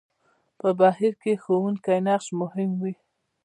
[0.59, 2.93] په بهير کې د ښوونکي نقش مهم وي.